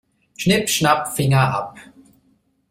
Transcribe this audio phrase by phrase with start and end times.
[0.35, 1.77] Schnipp-schnapp, Finger ab.